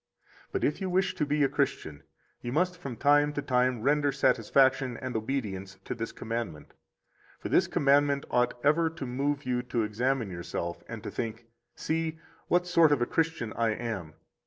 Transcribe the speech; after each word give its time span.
But 0.51 0.63
if 0.63 0.81
you 0.81 0.89
wish 0.89 1.13
to 1.13 1.27
be 1.27 1.43
a 1.43 1.47
Christian, 1.47 2.01
you 2.41 2.51
must 2.51 2.75
from 2.75 2.95
time 2.97 3.33
to 3.33 3.41
time 3.43 3.83
render 3.83 4.11
satisfaction 4.11 4.97
and 4.97 5.15
obedience 5.15 5.77
to 5.85 5.93
this 5.93 6.11
commandment. 6.11 6.69
50 7.33 7.41
For 7.41 7.49
this 7.49 7.67
commandment 7.67 8.25
ought 8.31 8.59
ever 8.65 8.89
to 8.89 9.05
move 9.05 9.45
you 9.45 9.61
to 9.61 9.83
examine 9.83 10.31
yourself 10.31 10.81
and 10.87 11.03
to 11.03 11.11
think: 11.11 11.45
See, 11.75 12.17
what 12.47 12.65
sort 12.65 12.91
of 12.91 12.99
a 13.03 13.05
Christian 13.05 13.53
I 13.53 13.73
am! 13.75 14.15